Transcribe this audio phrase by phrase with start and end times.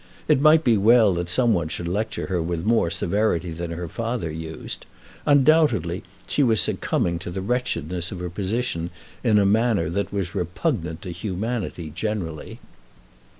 [0.27, 3.87] It might be well that some one should lecture her with more severity than her
[3.87, 4.87] father used.
[5.27, 8.89] Undoubtedly she was succumbing to the wretchedness of her position
[9.23, 12.59] in a manner that was repugnant to humanity generally.